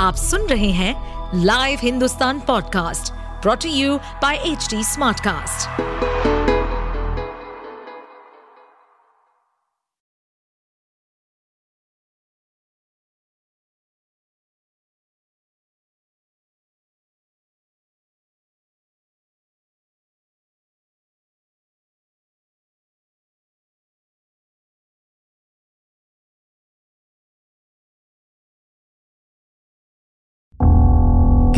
आप 0.00 0.14
सुन 0.16 0.46
रहे 0.46 0.70
हैं 0.70 1.40
live 1.44 1.78
Hindustan 1.82 2.38
podcast 2.40 3.12
brought to 3.42 3.68
you 3.68 3.96
by 4.22 4.36
H 4.36 4.68
Smartcast. 4.74 5.68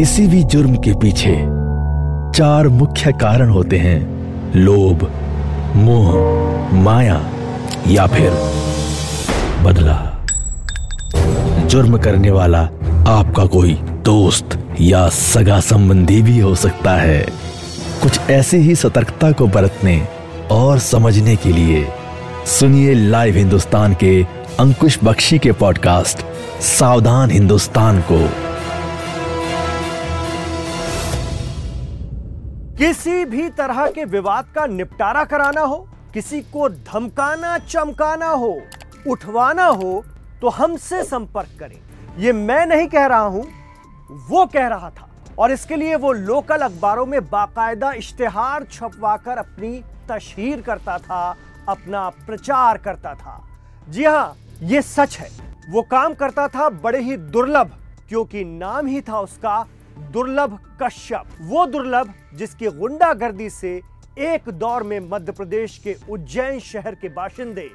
किसी 0.03 0.27
भी 0.27 0.43
जुर्म 0.43 0.77
के 0.77 0.93
पीछे 0.93 1.33
चार 2.39 2.69
मुख्य 2.69 3.13
कारण 3.13 3.51
होते 3.51 3.79
हैं, 3.79 4.01
लोभ, 4.57 5.13
मोह, 5.77 6.13
माया 6.75 7.31
या 7.89 8.07
फिर 8.07 8.31
बदला। 9.63 10.27
जुर्म 11.67 11.99
करने 11.99 12.31
वाला 12.31 12.61
आपका 13.07 13.47
कोई 13.47 13.75
दोस्त 13.83 14.65
या 14.81 15.09
सगा 15.09 15.61
संबंधी 15.61 16.23
भी 16.23 16.39
हो 16.39 16.55
सकता 16.55 16.97
है। 16.97 17.27
कुछ 18.03 18.21
ऐसी 18.31 18.57
ही 18.57 18.75
सतर्कता 18.75 19.33
को 19.33 19.47
बरतने 19.47 20.09
और 20.51 20.79
समझने 20.79 21.37
के 21.37 21.49
लिए 21.49 21.87
सुनिए 22.47 22.95
लाइव 22.95 23.37
हिंदुस्तान 23.37 23.95
के 23.95 24.27
अंकुश 24.61 24.99
बख्शी 25.05 25.39
के 25.39 25.53
पॉडकास्ट, 25.53 26.19
सावधान 26.63 27.31
हिंदुस्तान 27.31 28.01
को। 28.01 28.52
किसी 32.83 33.25
भी 33.25 33.49
तरह 33.49 33.87
के 33.87 34.05
विवाद 34.05 34.47
का 34.55 34.65
निपटारा 34.67 35.23
कराना 35.25 35.61
हो, 35.61 35.77
किसी 36.15 36.41
को 36.43 36.69
धमकाना, 36.69 37.57
चमकाना 37.59 38.29
हो, 38.29 38.63
उठवाना 39.09 39.65
हो 39.65 40.05
तो 40.41 40.49
हमसे 40.49 41.03
संपर्क 41.05 41.49
करें। 41.61 41.79
ये 42.19 42.33
मैं 42.33 42.65
नहीं 42.67 42.87
कह 42.89 43.07
रहा 43.07 43.21
हूँ, 43.21 43.45
वो 44.29 44.45
कह 44.47 44.67
रहा 44.67 44.91
था। 44.91 45.09
और 45.39 45.53
इसके 45.53 45.77
लिए 45.77 45.97
वो 45.97 46.13
लोकल 46.13 46.61
अखबारों 46.61 47.05
में 47.07 47.21
बाकायदा 47.27 47.93
इश्तेहार 47.93 48.65
छपवाकर 48.65 49.39
अपनी 49.39 49.83
तशहीर 50.11 50.61
करता 50.61 50.99
था, 50.99 51.37
अपना 51.69 52.09
प्रचार 52.27 52.79
करता 52.79 53.15
था। 53.15 53.41
जी 53.89 54.05
हाँ, 54.05 54.37
ये 54.63 54.83
सच 54.83 55.19
है। 55.19 55.31
वो 55.71 55.83
काम 55.85 56.15
करता 56.15 56.49
था 56.49 56.69
बड़े 56.71 57.01
ही 57.01 57.17
दुर्लभ, 57.17 57.79
क्योंकि 58.09 58.45
नाम 58.45 58.87
ही 58.87 59.01
था 59.01 59.21
उसका 59.21 59.65
दुर्लभ 60.11 60.59
कश्यप। 60.83 61.37
वो 61.43 61.67
दुर्लभ 61.67 62.13
जिसकी 62.35 62.71
गुंडागर्दी 62.71 63.49
से 63.51 63.81
एक 64.21 64.49
दौर 64.51 64.83
में 64.83 64.99
मध्य 65.01 65.33
प्रदेश 65.33 65.79
के 65.79 65.97
उज्जैन 66.11 66.59
शहर 66.61 66.95
के 66.95 67.09
बाशिंदे 67.11 67.69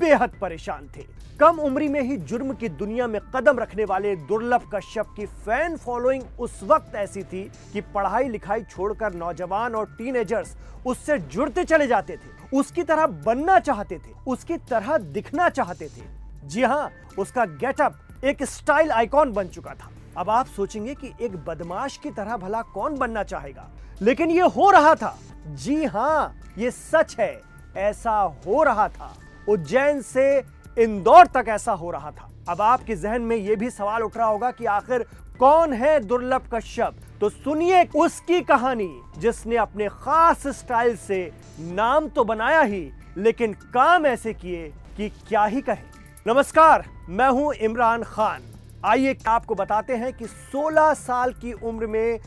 बेहद 0.00 0.32
परेशान 0.40 0.88
थे। 0.96 1.04
कम 1.40 1.58
उम्री 1.60 1.88
में 1.88 2.00
ही 2.00 2.16
जुर्म 2.18 2.52
की 2.52 2.68
दुनिया 2.68 3.06
में 3.06 3.20
कदम 3.34 3.58
रखने 3.58 3.84
वाले 3.84 4.14
दुर्लभ 4.18 4.62
कश्यप 4.74 5.06
की 5.16 5.26
फ़ैन 5.26 5.76
फॉलोइंग 5.76 6.40
उस 6.40 6.60
वक्त 6.62 6.94
ऐसी 6.94 7.22
थी 7.22 7.42
कि 7.72 7.80
पढ़ाई 7.94 8.28
लिखाई 8.28 8.62
छोड़कर 8.62 9.14
नौजवान 9.14 9.74
और 9.74 9.94
टीनेजर्स 9.98 10.56
उससे 10.86 11.18
जुड़ते 11.18 11.64
चले 11.64 11.86
जाते 11.86 12.16
थे। 12.16 12.56
उसकी 12.58 12.82
तरह 12.82 13.06
बनना 13.06 13.58
चाहते 13.60 13.98
थे, 13.98 14.12
उसकी 14.26 14.56
तरह 14.70 14.96
दिखना 14.98 15.48
चाहते 15.48 15.88
थे। 15.88 16.48
जी 16.48 16.62
हाँ 16.62 16.90
उसका 17.18 17.44
गेटअप 17.44 18.24
एक 18.24 18.42
स्टाइल 18.44 18.90
आइकॉन 18.92 19.32
बन 19.32 19.48
चुका 19.48 19.74
था। 19.74 19.90
अब 20.18 20.30
आप 20.30 20.46
सोचेंगे 20.46 20.94
कि 20.94 21.12
एक 21.20 21.36
बदमाश 21.36 21.96
की 21.96 22.10
तरह 22.10 22.36
भला 22.36 22.62
कौन 22.62 22.96
बनना 22.98 23.22
चाहेगा। 23.22 23.68
लेकिन 24.02 24.30
ये 24.30 24.40
हो 24.40 24.70
रहा 24.70 24.94
था। 24.94 25.18
जी 25.46 25.84
हाँ 25.84 26.34
ये 26.58 26.70
सच 26.70 27.16
है। 27.20 27.40
ऐसा 27.76 28.12
हो 28.46 28.62
रहा 28.62 28.88
था। 28.88 29.14
उज्जैन 29.48 30.00
से 30.02 30.44
इंदौर 30.78 31.26
तक 31.26 31.44
ऐसा 31.48 31.72
हो 31.72 31.90
रहा 31.90 32.10
था। 32.10 32.30
अब 32.48 32.60
आपके 32.62 32.96
जहन 32.96 33.22
में 33.22 33.36
यह 33.36 33.56
भी 33.56 33.70
सवाल 33.70 34.02
उठ 34.02 34.16
रहा 34.16 34.26
होगा 34.26 34.50
कि 34.50 34.64
आखिर 34.64 35.06
कौन 35.38 35.72
है 35.72 36.00
दुर्लभ 36.00 36.48
कश्यप? 36.54 36.96
तो 37.20 37.28
सुनिए 37.28 37.84
उसकी 37.96 38.40
कहानी, 38.40 39.00
जिसने 39.18 39.56
अपने 39.56 39.88
खास 39.88 40.46
स्टाइल 40.46 40.96
से 40.96 41.32
नाम 41.60 42.08
तो 42.08 42.24
बनाया 42.24 42.60
ही, 42.60 42.90
लेकिन 43.16 43.52
काम 43.52 44.06
ऐसे 44.06 44.34
किए 44.34 44.72
कि 44.96 45.08
क्या 45.08 45.44
ही 45.44 45.60
कहे। 45.60 45.84
नमस्कार, 46.26 46.84
मैं 47.08 47.28
हूँ 47.28 47.54
इमरान 47.54 48.02
खान। 48.02 48.42
आइए 48.84 49.16
आपको 49.26 49.54
बताते 49.54 49.96
हैं 49.96 50.12
कि 50.12 50.26
16 50.26 50.92
साल 50.94 51.32
की 51.34 51.52
उम्र 51.52 51.86
में 51.86 52.18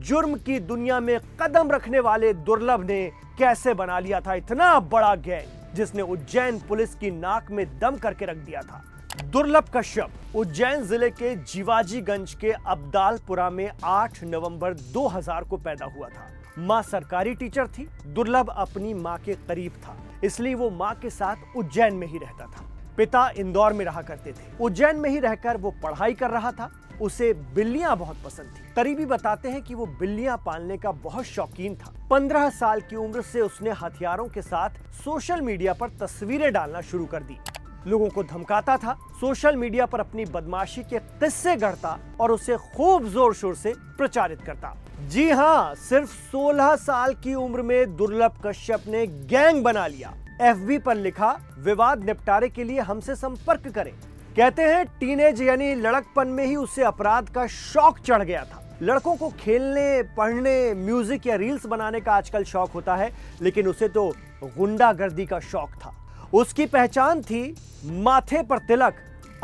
जुर्म 0.00 0.34
की 0.36 0.58
दुनिया 0.60 1.00
में 1.00 1.18
कदम 1.40 1.70
रखने 1.70 2.00
वाले 2.00 2.32
दुर्लभ 2.34 2.84
ने 2.84 3.04
कैसे 3.38 3.74
बना 3.74 3.98
लिया 3.98 4.20
था 4.20 4.34
इतना 4.34 4.78
बड़ा 4.82 5.14
गैंग, 5.16 5.74
जिसने 5.74 6.02
उज्जैन 6.02 6.58
पुलिस 6.58 6.94
की 6.94 7.10
नाक 7.10 7.50
में 7.50 7.66
दम 7.78 7.96
करके 7.96 8.26
रख 8.26 8.36
दिया 8.36 8.60
था। 8.62 8.82
दुर्लभ 9.24 9.68
कश्यप, 9.74 10.10
उज्जैन 10.36 10.82
ज़िले 10.82 11.10
के 11.10 11.34
जीवाजीगंज 11.44 12.34
के 12.34 12.50
अब्दालपुरा 12.50 13.48
में 13.50 13.70
8 13.84 14.22
नवंबर 14.24 14.74
2000 14.92 15.44
को 15.44 15.56
पैदा 15.58 15.86
हुआ 15.86 16.08
था। 16.08 16.28
माँ 16.58 16.82
सरकारी 16.82 17.34
टीचर 17.34 17.66
थी, 17.68 17.86
दुर्लभ 18.06 18.48
अपनी 18.50 18.94
माँ 18.94 19.18
के 19.18 19.34
करीब 19.48 19.72
था, 19.84 19.96
इसलिए 20.24 20.54
वो 20.54 20.70
माँ 20.70 20.94
के 20.94 21.10
साथ 21.10 21.56
उज्जैन 21.56 21.94
में 21.94 22.06
ही 22.06 22.18
रहता 22.18 22.46
था। 22.46 22.64
पिता 22.98 23.28
इंदौर 23.38 23.72
में 23.72 23.84
रहा 23.84 24.02
करते 24.02 24.32
थे। 24.32 24.56
उज्जैन 24.60 24.96
में 24.96 25.08
ही 25.10 25.18
रहकर 25.20 25.56
वो 25.56 25.70
पढ़ाई 25.82 26.14
कर 26.14 26.30
रहा 26.30 26.52
था। 26.52 26.70
उसे 27.02 27.32
बिल्लियाँ 27.54 27.96
बहुत 27.96 28.16
पसंद 28.24 28.46
थी। 28.48 28.72
करीबी 28.76 29.04
बताते 29.06 29.48
हैं 29.48 29.62
कि 29.62 29.74
वो 29.74 29.86
बिल्लियाँ 30.00 30.36
पालने 30.46 30.76
का 30.76 30.92
बहुत 30.92 31.24
शौकीन 31.24 31.74
था। 31.76 31.92
पंद्रह 32.10 32.48
साल 32.50 32.80
की 32.80 32.96
उम्र 32.96 33.22
से 33.22 33.40
उसने 33.40 33.70
हथियारों 33.80 34.26
के 34.28 34.42
साथ 34.42 34.82
सोशल 35.04 35.40
मीडिया 35.40 35.72
पर 35.72 35.90
तस्वीरें 36.00 36.52
डालना 36.52 36.80
शुरू 36.82 37.06
कर 37.06 37.22
दी। 37.22 37.38
लोगों 37.86 38.08
को 38.08 38.22
धमकाता 38.24 38.76
था। 38.76 38.96
सोशल 39.20 39.56
मीडिया 39.56 39.86
पर 39.86 40.00
अपनी 40.00 40.24
बदमाशी 40.26 40.82
के 40.82 40.98
किस्से 40.98 41.56
गढ़ता 41.56 41.98
और 42.20 42.32
उसे 42.32 42.56
खूब 42.68 43.08
ज़ोर 43.08 43.34
शोर 43.34 43.54
से 43.54 43.72
प्रचारित 43.98 44.42
करता। 44.42 44.76
जी 45.08 45.30
हाँ 45.30 45.74
सिर्फ़ 45.78 46.10
16 46.32 46.74
साल 46.76 47.14
की 47.14 47.34
उम्र 47.34 47.62
में 47.62 47.96
दुर्लभ 47.96 48.40
कश्यप 48.46 48.88
ने 48.88 49.06
गैंग 49.06 49.62
बना 49.64 49.86
लिया। 49.86 50.14
एफबी 50.40 50.78
पर 50.78 50.94
लिखा, 50.96 51.36
विवाद 51.58 52.04
निपटारे 52.04 52.48
के 52.48 52.64
लिए 52.64 52.80
हमसे 52.80 53.14
संपर्क 53.16 53.68
करें। 53.68 53.92
कहते 54.36 54.62
हैं, 54.62 54.84
टीनेज 55.00 55.40
यानी 55.42 55.74
लड़कपन 55.74 56.28
में 56.28 56.44
ही 56.46 56.56
उसे 56.56 56.82
अपराध 56.84 57.28
का 57.28 57.46
शौक 57.46 57.98
चढ़ 57.98 58.22
गया 58.22 58.44
था। 58.44 58.62
लड़कों 58.82 59.14
को 59.16 59.28
खेलने, 59.40 60.02
पढ़ने, 60.16 60.74
म्यूज़िक 60.76 61.26
या 61.26 61.36
रील्स 61.36 61.66
बनाने 61.66 62.00
का 62.00 62.12
आजकल 62.12 62.44
शौक 62.44 62.70
होता 62.70 62.96
है, 62.96 63.12
लेकिन 63.42 63.68
उसे 63.68 63.88
तो 63.88 64.12
गुंडागर्दी 64.44 65.26
का 65.26 65.40
शौक 65.40 65.70
था। 65.76 65.92
उसकी 66.34 66.66
पहचान 66.66 67.22
थी 67.22 67.54
माथे 67.84 68.42
पर 68.42 68.58
तिलक, 68.58 68.94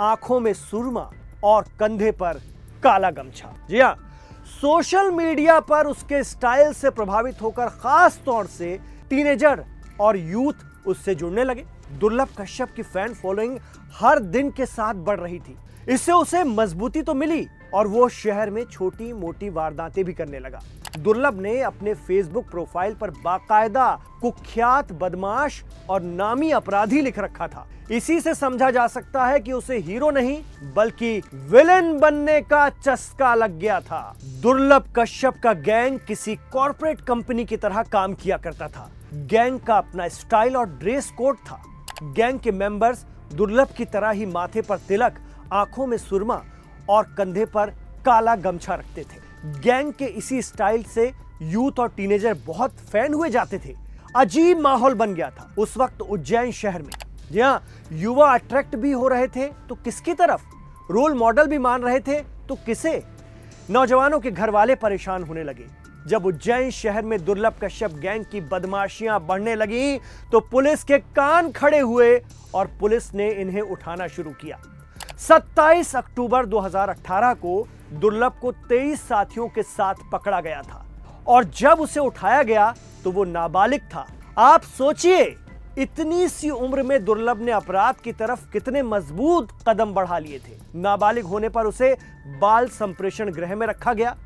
आँखों 0.00 0.38
में 0.40 0.52
सुरमा 0.54 1.10
और 1.44 1.64
कंधे 1.80 2.10
पर 2.12 2.40
काला 2.82 3.10
गमछा। 3.10 3.54
जी 3.68 3.80
हाँ 3.80 3.96
सोशल 4.52 5.10
मीडिया 5.10 5.58
पर 5.60 5.86
उसके 5.86 6.22
स्टाइल 6.24 6.72
से 6.72 6.90
प्रभावित 6.90 7.42
होकर 7.42 7.68
खास 7.74 8.20
तौर 8.26 8.46
से 8.46 8.78
टीनेजर 9.10 9.64
और 10.00 10.16
यूथ 10.16 10.64
उससे 10.86 11.14
जुड़ने 11.14 11.44
लगे। 11.44 11.64
दुर्लभ 11.98 12.28
कश्यप 12.38 12.72
की 12.76 12.82
फ़ैन 12.82 13.14
फॉलोइंग 13.14 13.58
हर 13.94 14.18
दिन 14.18 14.50
के 14.50 14.66
साथ 14.66 14.94
बढ़ 14.94 15.20
रही 15.20 15.38
थी। 15.38 15.56
इससे 15.88 16.12
उसे 16.12 16.42
मजबूती 16.44 17.02
तो 17.02 17.14
मिली 17.14 17.46
और 17.74 17.86
वो 17.86 18.08
शहर 18.10 18.50
में 18.50 18.64
छोटी 18.64 19.12
मोटी 19.12 19.48
वारदातें 19.50 20.04
भी 20.04 20.12
करने 20.12 20.38
लगा। 20.38 20.60
दुर्लभ 20.98 21.40
ने 21.40 21.60
अपने 21.62 21.94
फेसबुक 21.94 22.50
प्रोफ़ाइल 22.50 22.94
पर 22.94 23.10
बाकायदा 23.24 23.90
कुख्यात, 24.20 24.92
बदमाश 24.92 25.62
और 25.90 26.02
नामी 26.02 26.50
अपराधी 26.50 27.00
लिख 27.00 27.18
रखा 27.18 27.48
था। 27.48 27.66
इसी 27.90 28.18
से 28.20 28.34
समझा 28.34 28.70
जा 28.70 28.86
सकता 28.86 29.24
है 29.26 29.40
कि 29.40 29.52
उसे 29.52 29.78
हीरो 29.78 30.10
नहीं, 30.10 30.40
बल्कि 30.74 31.18
विलेन 31.32 31.98
बनने 32.00 32.40
का 32.42 32.68
चस्का 32.70 33.34
लग 33.34 33.58
गया 33.58 33.80
था। 33.80 34.16
दुर्लभ 34.42 34.92
कश्यप 34.96 35.40
का 35.42 35.52
गैंग 35.52 35.98
किसी 35.98 36.36
कॉरपोरेट 36.52 37.00
कंपनी 37.00 37.44
की 37.44 37.56
तरह 37.56 37.82
काम 37.82 38.14
किया 38.14 38.36
करता 38.36 38.68
था। 38.68 38.90
गैंग 39.14 39.58
का 39.60 39.76
अपना 39.78 40.06
स्टाइल 40.08 40.56
और 40.56 40.68
ड्रेस 40.68 41.10
कोड 41.10 41.36
था। 41.38 41.60
गैंग 42.02 42.38
के 42.40 42.52
मेंबर्स 42.52 43.04
दुर्लभ 43.34 43.68
की 43.76 43.84
तरह 43.84 44.10
ही 44.10 44.26
माथे 44.26 44.62
पर 44.62 44.78
तिलक, 44.78 45.18
आँखों 45.52 45.86
में 45.86 45.96
सुरमा 45.98 46.42
और 46.88 47.04
कंधे 47.18 47.44
पर 47.44 47.70
काला 48.06 48.34
गमछा 48.36 48.74
रखते 48.74 49.02
थे। 49.02 49.60
गैंग 49.60 49.92
के 49.92 50.04
इसी 50.04 50.40
स्टाइल 50.42 50.82
से 50.84 51.12
यूथ 51.42 51.78
और 51.80 51.88
टीनेजर 51.88 52.34
बहुत 52.46 52.76
फ़ैन 52.82 53.14
हुए 53.14 53.30
जाते 53.30 53.58
थे। 53.58 53.74
अजीब 54.16 54.60
माहौल 54.60 54.94
बन 54.94 55.14
गया 55.14 55.30
था 55.30 55.48
उस 55.58 55.76
वक्त 55.76 56.02
उज्जैन 56.02 56.50
शहर 56.52 56.82
में। 56.82 56.92
जहाँ 57.32 57.62
युवा 57.92 58.32
अट्रैक्ट 58.34 58.76
भी 58.76 58.92
हो 58.92 59.08
रहे 59.08 59.28
थे 59.28 59.46
तो 59.68 59.74
किसकी 59.74 60.14
तरफ़? 60.14 60.42
रोल 60.90 61.14
मॉडल 61.14 61.46
भी 61.46 61.58
मान 61.58 61.82
रहे 61.82 62.00
थे 62.00 62.20
तो 62.48 62.54
किसे? 62.56 63.02
नौजवानों 63.70 64.20
के 64.20 64.30
घर 64.30 64.50
वाले 64.50 64.74
परेशान 64.74 65.24
होने 65.24 65.44
लगे। 65.44 65.66
जब 66.06 66.26
उज्जैन 66.26 66.70
शहर 66.70 67.02
में 67.02 67.24
दुर्लभ 67.24 67.54
कश्यप 67.62 67.92
गैंग 67.92 68.24
की 68.24 68.40
बदमाशियाँ 68.42 69.18
बढ़ने 69.26 69.54
लगी 69.54 69.98
तो 70.32 70.40
पुलिस 70.42 70.84
के 70.84 70.98
कान 70.98 71.50
खड़े 71.52 71.78
हुए 71.78 72.16
और 72.54 72.66
पुलिस 72.80 73.12
ने 73.14 73.30
इन्हें 73.32 73.60
उठाना 73.60 74.06
शुरू 74.08 74.30
किया। 74.32 74.58
27 75.18 75.94
अक्टूबर 75.96 76.46
2018 76.46 77.34
को 77.34 77.66
दुर्लभ 77.92 78.38
को 78.40 78.52
23 78.68 79.00
साथियों 79.00 79.48
के 79.48 79.62
साथ 79.62 79.94
पकड़ा 80.12 80.40
गया 80.40 80.62
था 80.62 80.84
और 81.26 81.44
जब 81.52 81.80
उसे 81.80 82.00
उठाया 82.00 82.42
गया 82.42 82.74
तो 83.04 83.10
वो 83.12 83.24
नाबालिग 83.24 83.80
था। 83.94 84.06
आप 84.38 84.62
सोचिए, 84.62 85.24
इतनी 85.78 86.28
सी 86.28 86.50
उम्र 86.50 86.82
में 86.82 87.04
दुर्लभ 87.04 87.40
ने 87.40 87.52
अपराध 87.52 87.94
की 87.94 88.12
तरफ़ 88.12 88.50
कितने 88.52 88.82
मज़बूत 88.82 89.48
कदम 89.68 89.92
बढ़ा 89.94 90.18
लिए 90.18 90.38
थे। 90.38 90.56
नाबालिग 90.74 91.24
होने 91.24 91.48
पर 91.48 91.66
उसे 91.66 91.92
बाल 92.40 92.68
संप्रेषण 92.70 93.30
गृह 93.30 93.54
में 93.56 93.66
रखा 93.66 93.92
गया। 93.92 94.16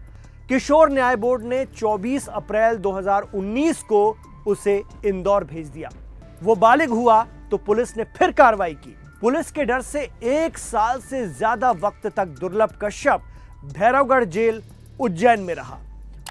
किशोर 0.49 0.91
न्याय 0.91 1.17
बोर्ड 1.17 1.43
ने 1.45 1.65
24 1.69 2.27
अप्रैल 2.29 2.77
2019 2.77 3.83
को 3.85 4.17
उसे 4.47 4.77
इंदौर 5.07 5.45
भेज 5.45 5.67
दिया। 5.69 5.89
वो 6.43 6.55
बालिग 6.57 6.91
हुआ 6.91 7.23
तो 7.51 7.57
पुलिस 7.59 7.97
ने 7.97 8.05
फिर 8.17 8.31
कार्रवाई 8.33 8.75
की। 8.75 8.95
पुलिस 9.21 9.51
के 9.51 9.65
डर 9.65 9.83
से 9.83 10.03
एक 10.25 10.59
साल 10.59 11.01
से 11.01 11.27
ज़्यादा 11.29 11.71
वक्त 11.83 12.07
तक 12.07 12.29
दुर्लभ 12.41 12.73
कश्यप 12.83 13.23
भैरवगढ़ 13.75 14.25
जेल 14.27 14.63
उज्जैन 15.01 15.41
में 15.41 15.55
रहा। 15.55 15.79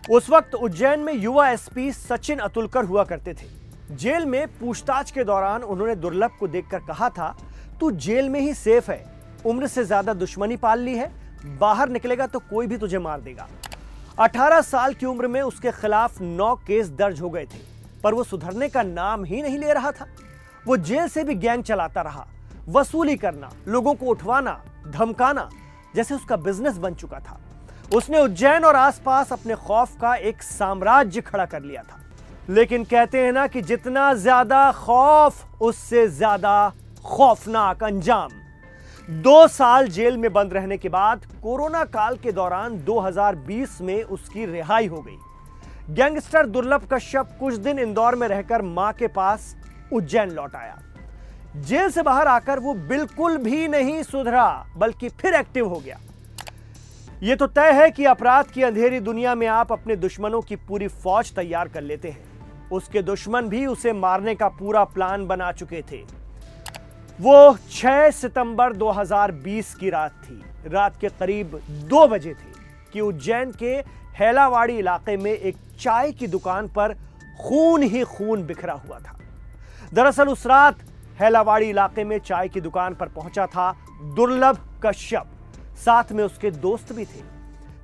उस 0.10 0.30
वक्त 0.30 0.56
उज्जैन 0.56 1.00
में 1.00 1.14
युवा 1.14 1.50
एसपी 1.50 1.92
सचिन 1.92 2.40
अतुलकर 2.40 2.86
हुआ 2.86 3.04
करते 3.04 3.34
थे। 3.34 3.96
जेल 3.96 4.26
में 4.26 4.48
पूछताछ 4.60 5.12
के 5.12 5.24
दौरान 5.24 5.64
उन्होंने 5.64 5.96
दुर्लभ 5.98 6.38
को 6.40 6.48
देखकर 6.48 6.80
कहा 6.80 7.10
था, 7.10 7.36
तू 7.80 7.92
जेल 7.92 8.30
में 8.30 8.40
ही 8.40 8.54
सेफ़ 8.56 8.92
है। 8.92 9.04
उम्र 9.46 9.68
से 9.68 9.84
ज़्यादा 9.86 10.14
दुश्मनी 10.16 10.58
पाल 10.58 10.80
ली 10.80 10.96
है। 10.96 11.12
बाहर 11.60 11.90
निकलेगा 11.90 12.28
तो 12.28 12.40
कोई 12.42 12.68
भी 12.68 12.78
तुझे 12.78 13.00
मार 13.00 13.22
देगा। 13.22 13.48
18 14.18 14.62
साल 14.62 14.94
की 14.94 15.06
उम्र 15.06 15.28
में 15.28 15.42
उसके 15.42 15.72
खिलाफ 15.72 16.22
नौ 16.22 16.54
केस 16.58 16.90
दर्ज 16.92 17.20
हो 17.22 17.30
गए 17.30 17.46
थे, 17.46 17.60
पर 18.04 18.14
वो 18.14 18.24
सुधरने 18.24 18.70
का 18.70 18.84
नाम 18.84 19.24
ही 19.26 19.42
नहीं 19.42 19.58
ले 19.60 19.74
रहा 19.74 19.92
था। 19.92 20.08
वो 20.66 20.78
जेल 20.80 21.08
से 21.08 21.24
भी 21.24 21.36
गैंग 21.36 21.64
चलाता 21.64 22.02
रहा, 22.02 22.26
वसूली 22.70 23.16
करना, 23.16 23.50
लोगों 23.68 23.94
को 23.96 24.06
उठवाना, 24.06 24.60
धमकाना, 24.88 25.50
जैसे 25.96 26.16
उसका 26.16 26.38
बिज़नेस 26.38 26.78
बन 26.78 26.94
चुका 26.96 27.20
था। 27.20 27.40
उसने 27.96 28.20
उज्जैन 28.20 28.66
और 28.66 28.76
आसपास 28.76 29.32
अपने 29.34 29.56
खौफ 29.58 29.96
का 30.02 30.16
एक 30.16 30.42
साम्राज्य 30.44 31.22
खड़ा 31.22 31.46
कर 31.46 31.62
लिया 31.62 31.84
था। 31.84 32.00
लेकिन 32.50 32.84
कहते 32.86 33.22
हैं 33.22 33.32
ना 33.34 33.46
कि 33.48 33.62
जितना 33.62 34.14
ज़्यादा 34.16 34.72
खौफ, 34.74 35.62
उससे 35.62 36.08
ज़्यादा 36.10 36.74
खौफनाक 37.06 37.84
अंजाम। 37.84 38.30
दो 39.10 39.48
साल 39.48 39.88
जेल 39.88 40.18
में 40.18 40.34
बंद 40.34 40.54
रहने 40.54 40.78
के 40.78 40.90
बाद 40.90 41.26
कोरोना 41.44 41.84
काल 41.84 42.16
के 42.18 42.32
दौरान 42.32 42.78
2020 42.84 43.80
में 43.82 44.04
उसकी 44.04 44.46
रिहाई 44.46 44.88
हो 44.88 45.02
गई। 45.02 45.94
गैंगस्टर 45.96 46.46
दुर्लभ 46.46 46.88
कश्यप 46.94 47.30
कुछ 47.40 47.54
दिन 47.54 47.80
इंदौर 47.80 48.16
में 48.16 48.28
रहकर 48.28 48.62
माँ 48.62 48.92
के 48.94 49.08
पास 49.08 49.56
उज्जैन 49.94 50.32
लौट 50.32 50.56
आया। 50.56 50.78
जेल 51.58 51.90
से 51.90 52.02
बाहर 52.02 52.28
आकर 52.28 52.60
वो 52.60 52.74
बिल्कुल 52.74 53.38
भी 53.38 53.68
नहीं 53.68 54.04
सुधरा, 54.04 54.66
बल्कि 54.78 55.10
फिर 55.10 55.34
एक्टिव 55.34 55.68
हो 55.68 55.80
गया। 55.80 56.00
यह 57.24 57.36
तो 57.36 57.48
तय 57.48 57.72
है 57.72 57.90
कि 57.92 58.06
अपराध 58.06 58.46
की 58.46 58.64
अंधेरी 58.64 59.00
दुनिया 59.00 59.36
में 59.36 59.48
आप 59.48 59.72
अपने 59.72 59.96
दुश्मनों 59.96 60.42
की 60.42 60.56
पूरी 60.56 60.88
फौज 60.88 61.34
तैयार 61.36 61.68
कर 61.68 61.82
लेते 61.82 62.10
हैं। 62.10 62.70
उसके 62.70 63.02
दुश्मन 63.02 63.42
भी 63.42 63.66
उसे 63.66 63.94
मारने 63.94 64.36
का 64.36 64.48
पूरा 64.50 64.84
प्लान 64.84 65.28
बना 65.28 65.52
चुके 65.52 65.84
थे। 65.92 66.27
वो 67.22 67.58
6 67.72 68.10
सितंबर 68.12 68.74
2020 68.74 69.74
की 69.76 69.90
रात 69.90 70.12
थी। 70.24 70.70
रात 70.70 70.98
के 71.02 71.10
करीब 71.10 71.60
दो 71.90 72.06
बजे 72.08 72.34
थे 72.34 72.52
कि 72.94 73.02
उज्जैन 73.02 73.52
के 73.52 73.72
हैलावाड़ी 74.20 74.78
इलाके 74.78 75.16
में 75.18 75.32
एक 75.32 75.56
चाय 75.80 76.12
की 76.12 76.28
दुकान 76.28 76.68
पर 76.68 76.94
खून 77.42 77.84
ही 77.84 78.04
खून 78.04 78.44
बिखरा 78.44 78.74
हुआ 78.74 79.00
था। 79.00 79.18
दरअसल 79.94 80.30
उस 80.30 80.46
रात 80.48 80.84
हैलावाड़ी 81.20 81.70
इलाके 81.70 82.04
में 82.04 82.18
चाय 82.20 82.48
की 82.48 82.62
दुकान 82.62 82.96
पर 82.96 83.08
पहुँचा 83.08 83.46
था 83.48 83.72
दुर्लभ 84.16 84.60
कश्यप। 84.86 85.32
साथ 85.86 86.12
में 86.12 86.24
उसके 86.24 86.52
दोस्त 86.52 86.94
भी 86.94 87.06
थे। 87.06 87.24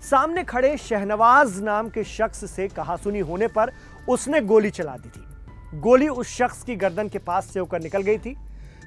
सामने 0.02 0.44
खड़े 0.44 0.78
शहनवाज 0.78 1.60
नाम 1.62 1.90
के 1.90 2.04
शख्स 2.04 2.50
से 2.52 2.68
कहासुनी 2.68 3.20
होने 3.20 3.48
पर 3.48 3.74
उसने 4.10 4.42
गोली 4.42 4.70
चला 4.70 4.98
दी 4.98 5.10
थी। 5.10 5.80
गोली 5.80 6.08
उस 6.08 6.38
शख्स 6.38 6.64
की 6.64 6.76
गर्दन 6.76 7.10
के 7.10 7.20
पास 7.20 7.46
से 7.46 7.60
होकर 7.60 7.82
निकल 7.82 8.02
गई 8.02 8.18
थी। 8.18 8.38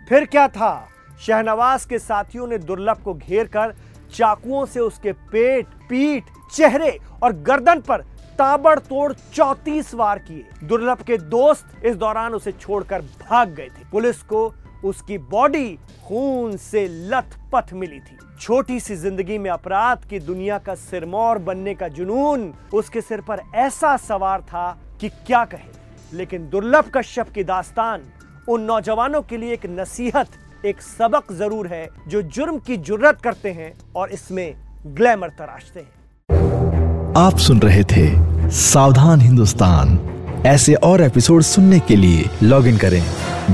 फिर 0.09 0.25
क्या 0.25 0.47
था? 0.49 0.89
शहनवाज 1.21 1.85
के 1.85 1.99
साथियों 1.99 2.47
ने 2.47 2.59
दुर्लभ 2.59 3.03
को 3.05 3.15
घेर 3.15 3.47
कर 3.47 3.75
चाकुओं 4.15 4.65
से 4.67 4.81
उसके 4.81 5.13
पेट, 5.13 5.67
पीठ, 5.89 6.25
चेहरे 6.53 6.99
और 7.23 7.33
गर्दन 7.43 7.81
पर 7.81 8.03
ताबड़तोड़ 8.39 9.13
चौतीस 9.13 9.95
वार 9.95 10.19
किए। 10.19 10.45
दुर्लभ 10.65 11.03
के 11.03 11.17
दोस्त 11.19 11.85
इस 11.85 11.97
दौरान 11.97 12.35
उसे 12.35 12.53
छोड़कर 12.53 13.03
भाग 13.23 13.55
गए 13.55 13.69
थे। 13.69 13.85
पुलिस 13.93 14.23
को 14.23 14.53
उसकी 14.85 15.19
बॉडी 15.19 15.69
खून 16.07 16.57
से 16.57 16.87
लथपथ 16.89 17.73
मिली 17.73 17.99
थी। 18.01 18.19
छोटी 18.41 18.79
सी 18.81 18.97
ज़िंदगी 18.97 19.39
में 19.39 19.51
अपराध 19.51 20.05
की 20.05 20.19
दुनिया 20.19 20.59
का 20.59 20.75
सिरमौर 20.75 21.39
बनने 21.39 21.75
का 21.75 21.89
जुनून 21.89 22.53
उसके 22.75 23.01
सिर 23.01 23.21
पर 23.21 23.41
ऐसा 23.55 23.97
सवार 23.97 24.43
था 24.43 24.71
कि 25.01 25.09
क्या 25.09 25.45
कहे। 25.45 25.75
लेकिन 26.13 26.49
दुर्लभ 26.49 26.91
कश्यप 26.95 27.31
की 27.31 27.45
दास्तान 27.45 28.03
उन 28.49 28.63
नौजवानों 28.63 29.23
के 29.23 29.37
लिए 29.37 29.53
एक 29.53 29.67
नसीहत, 29.71 30.29
एक 30.67 30.83
सबक 30.83 31.33
ज़रूर 31.33 31.67
है 31.67 31.89
जो 32.09 32.23
जुर्म 32.23 32.59
की 32.59 32.77
जुर्रत 32.77 33.19
करते 33.25 33.49
हैं 33.49 33.75
और 33.97 34.11
इसमें 34.11 34.55
ग्लैमर 34.87 35.29
तराशते 35.29 35.81
हैं। 35.81 37.15
आप 37.17 37.39
सुन 37.39 37.61
रहे 37.61 37.85
थे 37.85 38.27
सावधान 38.51 39.21
हिंदुस्तान। 39.21 39.99
ऐसे 40.47 40.75
और 40.75 41.03
एपिसोड 41.03 41.43
सुनने 41.43 41.81
के 41.81 41.97
लिए 41.97 42.25
लॉग 42.43 42.67
इन 42.67 42.77
करें 42.77 43.03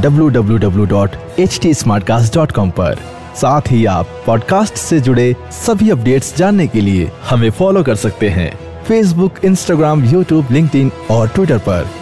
www.htsmartcast.com 0.03 2.71
पर। 2.71 2.99
साथ 3.37 3.61
ही 3.71 3.87
आप 3.87 4.07
पॉडकास्ट 4.27 4.75
से 4.75 5.01
जुड़े 5.01 5.37
सभी 5.67 5.91
अपडेट्स 5.91 6.37
जानने 6.37 6.67
के 6.67 6.81
लिए 6.81 7.11
हमें 7.31 7.51
फॉलो 7.51 7.83
कर 7.83 7.95
सकते 7.95 8.29
हैं। 8.29 8.85
फेसबुक 8.85 9.33
इंस्टाग्राम 9.45 10.05
यूट्यूब 10.05 10.47
लिंक्डइन 10.51 10.91
और 11.11 11.29
ट्विटर 11.29 11.59
पर। 11.59 12.02